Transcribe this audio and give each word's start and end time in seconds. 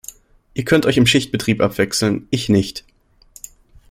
Ihr 0.55 0.65
könnt 0.65 0.87
euch 0.87 0.97
im 0.97 1.05
Schichtbetrieb 1.05 1.61
abwechseln, 1.61 2.25
ich 2.31 2.49
nicht. 2.49 2.85